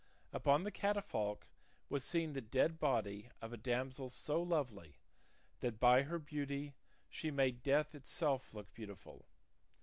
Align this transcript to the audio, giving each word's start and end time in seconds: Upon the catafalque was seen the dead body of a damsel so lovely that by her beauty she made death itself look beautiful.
Upon 0.33 0.63
the 0.63 0.71
catafalque 0.71 1.45
was 1.87 2.03
seen 2.03 2.33
the 2.33 2.41
dead 2.41 2.79
body 2.79 3.29
of 3.39 3.53
a 3.53 3.55
damsel 3.57 4.09
so 4.09 4.41
lovely 4.41 4.95
that 5.59 5.79
by 5.79 6.01
her 6.01 6.17
beauty 6.17 6.73
she 7.07 7.29
made 7.29 7.61
death 7.61 7.93
itself 7.93 8.51
look 8.55 8.73
beautiful. 8.73 9.27